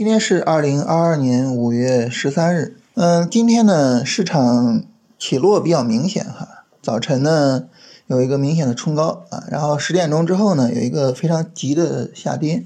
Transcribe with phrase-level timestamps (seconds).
[0.00, 2.78] 今天是二零二二年五月十三日。
[2.94, 4.82] 嗯，今天呢，市场
[5.18, 6.64] 起落比较明显哈。
[6.80, 7.64] 早晨呢，
[8.06, 12.64] 有一个明显的冲高啊，然后十点钟之后呢，有一个非常急的下跌，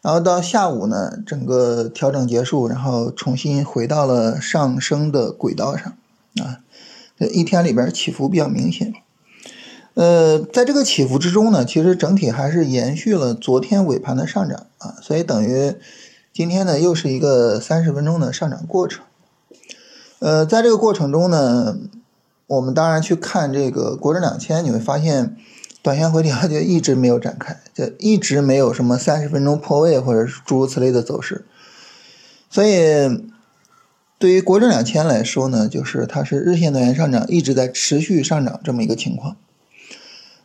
[0.00, 5.92] 然后到下午呢，整个调整结束，然后重新回到了上升的轨道上
[6.42, 6.58] 啊。
[7.16, 8.92] 这一天里边起伏比较明显。
[9.94, 15.76] 呃，在这个起伏之中呢，其实整体还是延续了昨天尾盘的上涨啊，所以等于
[16.32, 19.04] 今天呢又是一个三十分钟的上涨过程。
[20.18, 21.76] 呃，在这个过程中呢，
[22.46, 25.36] 我们当然去看这个国证两千，你会发现
[25.82, 31.44] 短线回调就一直没有展开，就一直没有什么三十分钟破位或者是诸如此类的走势。
[32.48, 33.26] 所以
[34.18, 39.36] 对于国证两千来说呢，就是它是日线短线上涨一直在持续上涨这么一个情况。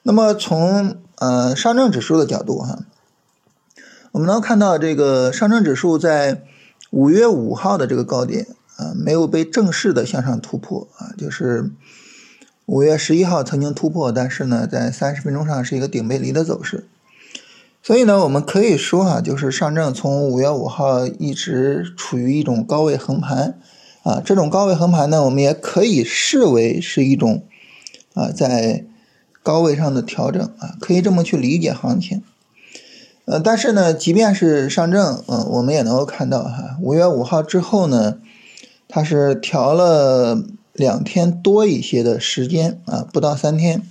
[0.03, 2.79] 那么从呃上证指数的角度哈，
[4.11, 6.43] 我们能看到这个上证指数在
[6.91, 11.71] 五月五号的这个高点啊没有被正式的向上突破啊，就是
[12.65, 16.87] 五月十一号曾经突破，但是呢在三十分钟上是一个顶背离的走势，
[17.83, 23.59] 所以呢我们可以说哈，就是上证从五月五号一直处于一种高位横盘
[24.03, 27.43] 啊，这种高位横盘呢，我们也可以视为是一种
[28.13, 28.85] 啊在。
[29.43, 32.21] 高位上的调整啊，可以这么去理解行情。
[33.27, 38.19] 呃，但是呢，即便是上证，嗯，我们也能够看到哈，五月五号之后呢，
[38.87, 43.81] 它是调了两天多一些的时间啊，不到三天。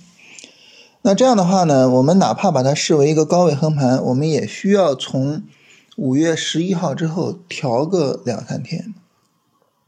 [1.03, 5.43] 那这样的话呢，我们哪怕把它视为一个高位横盘，我们也需要从
[5.95, 8.93] 五月十一号之后调个两三天。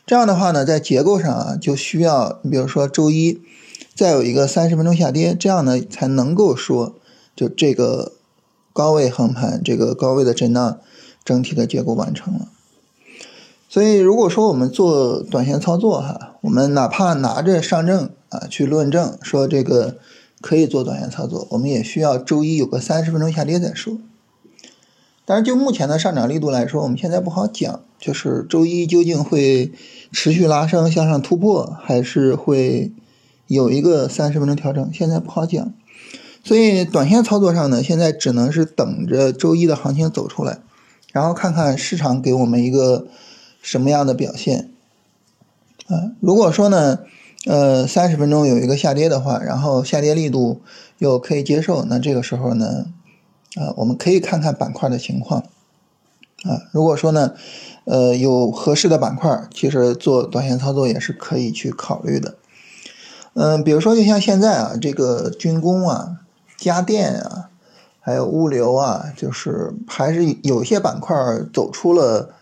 [0.06, 3.42] 这样的话呢，在结构上啊，就需要，你比如说周一。
[3.96, 6.96] 再有一个三十分钟下跌，这样呢才能够说，
[7.36, 8.14] 就这个
[8.80, 10.80] 高位横盘，这个高位的震荡，
[11.26, 12.48] 整体的结构完成了。
[13.68, 19.98] 所以，如果说我们做短线操作哈，我们哪怕拿着上证啊去论证说这个
[20.40, 23.98] 可以做短线操作，我们也需要周一有个三十分钟下跌再说。
[25.26, 29.74] 但是就目前的上涨力度来说，我们现在不好讲，就是周一究竟会
[30.14, 32.94] 持续拉升向上突破，还是会。
[33.48, 35.74] 有一个三十分钟调整，现在不好讲，
[36.44, 40.60] 所以短线操作上呢，现在只能是等着周一的行情走出来，
[41.12, 43.08] 然后看看市场给我们一个
[43.62, 44.70] 什么样的表现。
[45.88, 47.00] 啊，如果说呢，
[47.46, 50.62] 呃，三十分钟有一个下跌的话，然后下跌力度
[50.98, 52.86] 又可以接受，那这个时候呢，
[53.56, 55.44] 啊，我们可以看看板块的情况。
[56.44, 57.34] 啊，如果说呢，
[57.84, 62.36] 呃，有合适的板块，其实做短线操作也是可以去考虑的。
[63.34, 66.18] 嗯，比如说就像现在啊，这个军工啊、
[66.60, 67.50] 家电啊，
[68.00, 71.16] 还有物流啊，就是还是有些板块
[71.54, 72.36] 走出了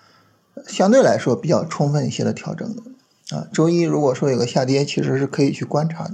[0.68, 3.48] 相对来说比较充分一些的调整的啊。
[3.54, 6.14] 周一如果说有个下跌，其实是可以去观察的。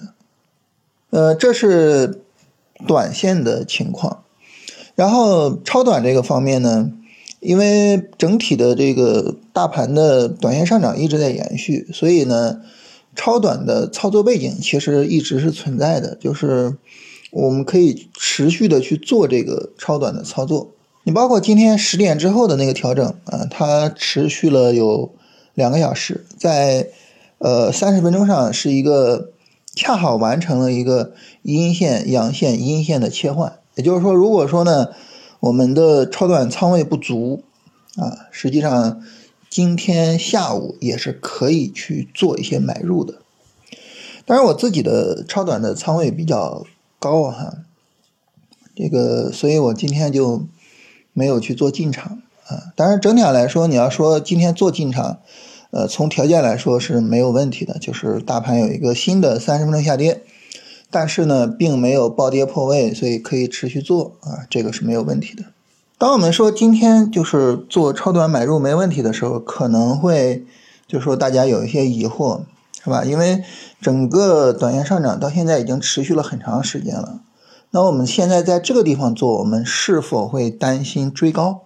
[1.12, 2.22] 呃，这是
[2.86, 4.24] 短线的情况。
[4.96, 6.92] 然后超短这个方面呢，
[7.40, 12.62] 因为整体的这个大盘的短线上涨一直在延续，所以呢。
[13.16, 16.76] 超短的操作背景其实一直是存在的，就是
[17.34, 20.70] 我们可以持续的去做这个超短的操作。
[21.04, 25.12] 你包括今天十点之后的那个调整啊，它持续了有
[25.54, 26.88] 两个小时，在
[27.40, 29.32] 呃三十分钟上是一个
[29.76, 33.60] 恰好完成了一个阴线、阳线、阴线的切换。
[33.76, 34.90] 也就是说，如果说呢
[35.40, 37.44] 我们的超短仓位不足
[37.98, 39.02] 啊，实际上。
[39.50, 43.20] 今天下午也是可以去做一些买入的，
[44.26, 46.66] 当然我自己的超短的仓位比较
[47.04, 47.58] 高哈，
[48.74, 50.46] 这个所以我今天就
[51.12, 52.72] 没有去做进场啊。
[52.78, 55.18] 当然整体上来说，你要说今天做进场，
[55.72, 60.22] 呃，从条件来说是没有问题的，就是大盘有一个新的三十分钟下跌，
[60.90, 65.44] 但是呢，并没有暴跌破位，所以可以持续做啊，这个是没有问题的。
[65.98, 70.46] 当我们说今天就是做超短买入没问题的时候，可能会
[70.88, 72.44] 就是说大家有一些疑惑，
[72.84, 73.06] 是吧？
[73.06, 73.44] 因为
[73.80, 77.22] 整个短线上涨到现在已经持续了很长时间了，
[77.72, 81.62] 那我们现在在这个地方做，我们是否会担心追高，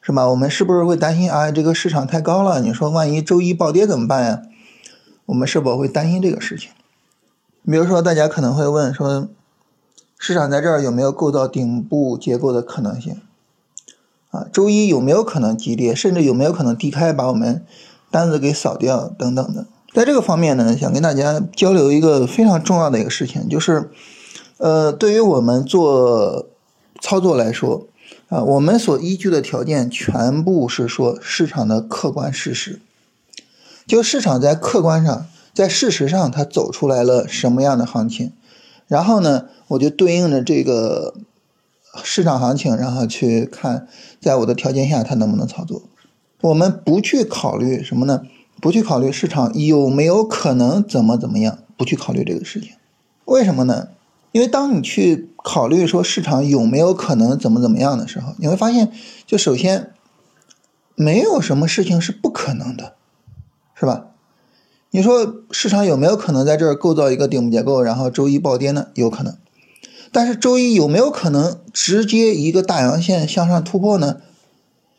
[0.00, 0.28] 是吧？
[0.28, 1.52] 我们是不是会担心啊？
[1.52, 4.42] 这个市场太高了，你说万一周一暴跌怎么办呀？
[5.26, 6.70] 我们是否会担心这个事情？
[7.64, 9.28] 比如说，大家可能会问说，
[10.18, 13.20] 市场在这儿有没有构造顶部结构的可能性？
[14.32, 17.64] 啊，周一有没有可能急跌，甚至有没有可能低开把我们
[18.10, 19.66] 单子给扫掉等等的？
[19.92, 23.90] 在这个方面呢，想跟大家交流一个非常重要的一个事情，就是，
[24.58, 26.46] 呃，对于我们做
[27.00, 27.86] 操作来说，
[28.28, 32.80] 啊，我们所依据的条件全部是说市场的客观事实，
[33.84, 38.32] 就市场在客观上，在事实上它走出来了什么样的行情，
[38.86, 41.14] 然后呢，我就对应着这个
[42.04, 43.88] 市场行情，然后去看
[44.20, 45.82] 在我的条件下它能不能操作。
[46.42, 48.22] 我们不去考虑什么呢？
[48.60, 52.72] 不去考虑市场有没有可能怎么怎么样，不去考虑这个事情，
[53.24, 53.88] 为什么呢？
[54.32, 58.92] 因为当你去考虑说市场有没有可能怎么怎么样的时候，你会发现，
[59.26, 59.90] 就首先
[60.94, 62.94] 没有什么事情是不可能的，
[63.74, 64.06] 是吧？
[64.90, 68.88] 你说市场有没有可能在这儿构造一个顶部结构，然后周一暴跌呢？
[68.94, 69.36] 有可能。
[70.12, 74.20] 但是周一有没有可能直接一个大阳线向上突破呢？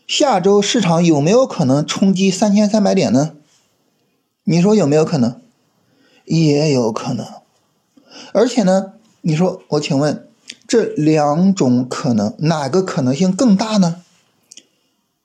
[0.07, 3.31] 下周市场有没有可能冲击三千三百点呢？
[4.51, 5.39] 你说有没有可能？
[6.25, 7.25] 也有可能。
[8.33, 8.91] 而且呢？
[9.21, 10.27] 你说，我请问，
[10.67, 14.01] 这两种可能哪个可能性更大呢？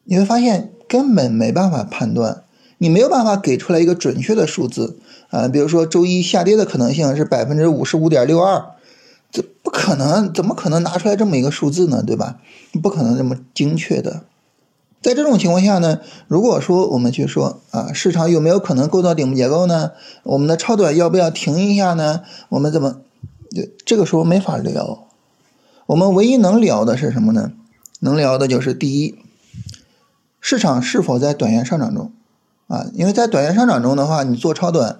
[0.04, 2.44] 你会发现根本没办法判断，
[2.78, 4.96] 你没有办法给出来一个准确的数字
[5.30, 5.48] 啊。
[5.48, 8.64] 比如说周一下跌的可能性是百分之五十五点六二，
[9.32, 12.00] 这不可能，怎么可能拿出来这么一个数字呢？
[12.06, 12.38] 对吧？
[12.80, 14.22] 不可能这么精确的。
[15.06, 19.92] 在这种情况下呢，如果说我们去说啊，市场有没有可能构造顶部结构呢？
[20.24, 22.22] 我们的超短要不要停一下呢？
[22.48, 22.96] 我们怎么？
[23.84, 25.06] 这个时候没法聊，
[25.86, 27.52] 我们唯一能聊的是什么呢？
[28.00, 29.14] 能聊的就是第一，
[30.40, 32.10] 市场是否在短线上涨中
[32.66, 32.86] 啊？
[32.92, 34.98] 因为在短线上涨中的话，你做超短，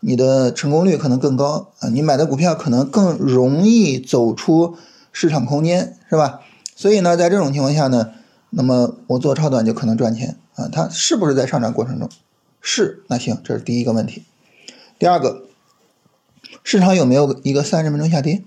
[0.00, 4.76] 你的成功率可能更高啊，你买的股票可能更容易走出
[5.12, 6.40] 市场空间，是吧？
[6.74, 8.10] 所以呢，在这种情况下呢，
[8.56, 10.68] 那么我做超短就可能赚钱啊。
[10.72, 12.08] 它是不是在上涨过程中？
[12.60, 14.24] 是，那行，这是第一个问题。
[14.98, 15.42] 第二个。
[16.62, 18.42] 市场有没有一个三十分钟下跌？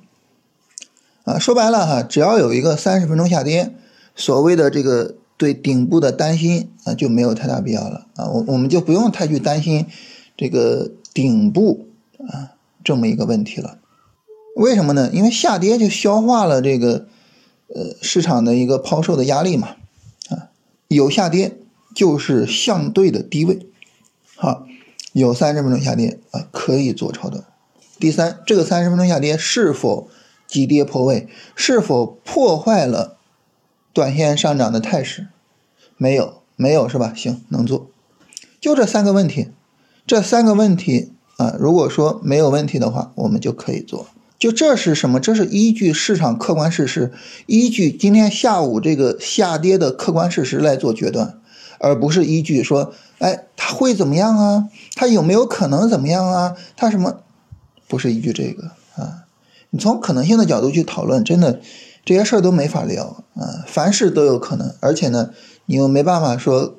[1.24, 3.74] 啊，说白了哈，只要有一个三十分钟下跌，
[4.14, 9.86] 所谓的这个对顶部的担心啊就没有太大必要了啊，我我们就不用太去担心
[10.36, 11.88] 这个顶部
[12.28, 13.78] 啊这么一个问题了。
[14.56, 15.10] 为什么呢？
[15.14, 17.08] 因为下跌就消化了这个
[17.68, 19.76] 呃市场的一个抛售的压力嘛，
[20.89, 21.56] 有下跌
[21.95, 23.59] 就是相对的低位，
[24.36, 24.65] 好，
[25.13, 27.44] 有三十分钟下跌啊可以做超短。
[28.00, 30.09] 第三，这个三十分钟下跌是否
[30.47, 31.27] 急跌破位？
[31.56, 33.18] 是否破坏了
[33.94, 35.27] 短线上涨的态势？
[35.95, 37.13] 没有，没有是吧？
[37.15, 37.91] 行，能做。
[38.59, 39.50] 就这三个问题，
[40.07, 44.07] 这三个问题啊，如果说没有问题的话，我们就可以做。
[44.39, 45.19] 就这是什么？
[45.19, 47.12] 这是依据市场客观事实，
[47.45, 51.39] 依据今天下午这个下跌的客观事实来做决断，
[51.77, 54.69] 而不是依据说，哎，它会怎么样啊？
[54.95, 56.56] 它有没有可能怎么样啊？
[56.77, 57.19] 它什么？
[57.89, 59.25] 不是依据这个啊，
[59.71, 61.59] 你从可能性的角度去讨论，真的
[62.06, 63.65] 这些事儿都没法聊啊。
[63.68, 65.31] 凡事都有可能，而且呢，
[65.65, 66.75] 你又没办法说，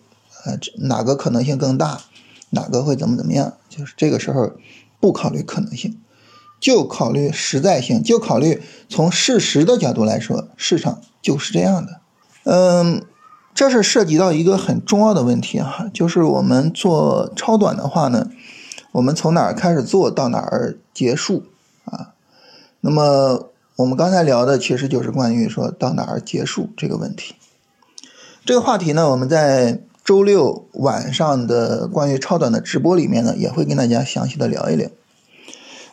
[0.46, 2.00] 呃，哪个可能性更大，
[2.50, 4.52] 哪个会怎么怎么样，就是这个时候
[4.98, 5.98] 不考虑可能性，
[6.60, 12.00] 就考虑实在性，就考虑从事实的角度来说，市场就是这样的。
[12.44, 13.02] 嗯，
[13.54, 18.30] 这是涉及到一个很重要的问题哈，就是我们做超短的话呢。
[18.92, 21.44] 我们从哪儿开始做到哪儿结束
[21.84, 22.10] 啊？
[22.80, 27.36] 那么我们刚才聊的其实就是关于说到哪儿结束这个问题。
[28.44, 34.90] 这个话题呢，我们在周六晚上的关于超短的直播里面呢，也会跟大家详细的聊一聊。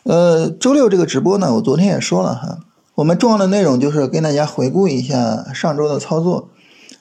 [0.08, 2.60] 呃，周六这个直播呢，我昨天也说了哈，
[2.94, 6.48] 我们重要的内容就是跟大家回顾一下上周的操作，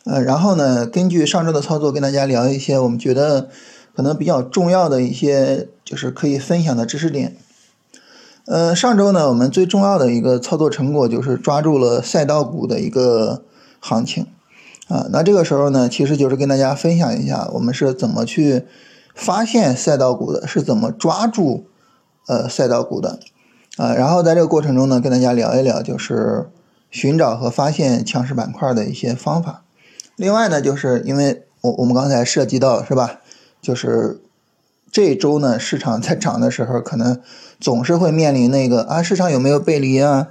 [0.04, 3.48] 呃，然后呢，根据上周的操作跟大家聊一些我们觉得。
[3.96, 7.36] 可能比较重要的一些就是可以分享的知识点。
[8.46, 13.42] 呃，上周呢，我们最重要的一个操作成果就是抓住了赛道股的一个
[13.80, 14.28] 行情
[14.88, 15.08] 啊。
[15.10, 18.66] 那这个时候呢，其实就是跟大家分享一下我们是怎么去
[19.16, 21.66] 发现赛道股的，是怎么抓住
[22.28, 23.20] 呃赛道股的
[23.78, 23.94] 啊。
[23.96, 26.50] 然后在这个过程中呢，跟大家聊一聊就是
[26.92, 29.64] 寻找和发现强势板块的一些方法。
[30.16, 33.22] 另外呢，就是因为我我们刚才涉及到是吧？
[33.62, 34.22] 就是
[34.92, 37.20] 这周呢，市场在涨的时候，可能
[37.60, 40.28] 总是会面临那个啊，市场有没有背离啊？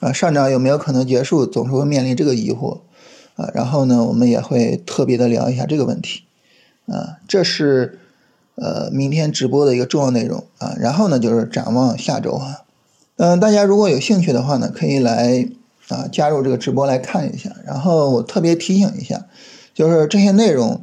[0.00, 1.46] 啊，上涨有没有可能结束？
[1.46, 2.80] 总是会面临这个疑惑
[3.36, 3.50] 啊。
[3.54, 6.24] 然后呢，我们也会特别的聊一下这个问题
[6.86, 7.18] 啊。
[7.28, 7.98] 这是
[8.60, 10.76] 呃明天直播的一个重要内容啊。
[10.78, 12.60] 然后呢，就是展望下周啊。
[13.16, 15.48] 嗯，大家如果有兴趣的话呢，可以来
[15.88, 17.50] 啊加入这个直播来看一下。
[17.66, 19.26] 然后我特别提醒一下，
[19.74, 20.82] 就是这些内容。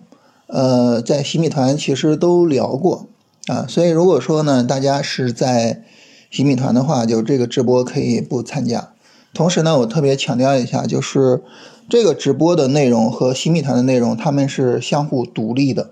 [0.49, 3.07] 呃，在洗米团其实都聊过
[3.47, 5.83] 啊，所以如果说呢，大家是在
[6.31, 8.93] 洗米团的话，就这个直播可以不参加。
[9.33, 11.41] 同时呢，我特别强调一下，就是
[11.89, 15.89] 这个直播的内容和洗米团的内容，他们是相互独立的，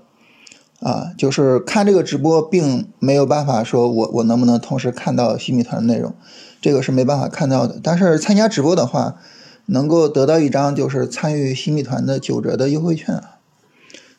[0.85, 6.13] 啊，就是看这个直播，并没有办法说我我能不能同时看到新米团的内容，
[6.61, 7.79] 这个是没办法看到的。
[7.81, 9.17] 但是参加直播的话，
[9.65, 13.39] 能够得到一张就是参与新米团的九折的优惠券啊，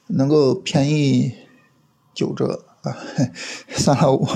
[0.08, 1.35] 能够便宜
[2.12, 2.99] 九折啊，
[3.70, 4.28] 算了，我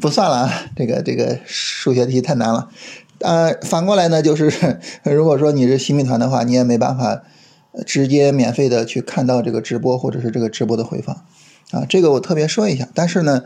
[0.00, 2.70] 不算了啊，这个这个数学题太难了。
[3.18, 7.24] 呃，反过来呢，就是 如果说你是新米团的话，你也没办法
[7.84, 11.24] 直接免费的去看到这个直播或者是这个直播的回放
[11.70, 11.84] 啊。
[11.88, 12.88] 这个我特别说一下。
[12.94, 13.42] 但是呢，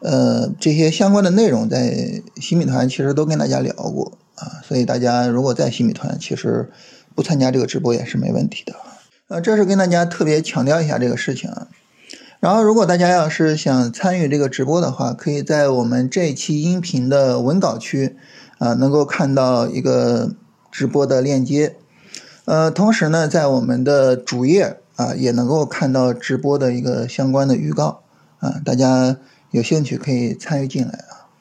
[0.00, 6.70] 呃，这些相关的内容在新米团其实都跟大家聊过啊，所以大家如果在新米团，其实
[7.14, 8.74] 不参加这个直播也是没问题的。
[9.28, 11.68] 呃，这是跟大家特别强调一下这个事情啊。
[12.40, 18.16] 然后，如果大家要是想参与这个直播的话，可以在我们这期音频的文稿区。
[18.58, 20.36] 啊，能够看到一个
[20.70, 21.74] 直播的链接，
[22.44, 28.02] 呃，同时呢，在我们的主页啊，也能够看到直播的一个相关的预告
[28.40, 29.16] 啊，大家
[29.50, 31.11] 有兴趣可以参与进来。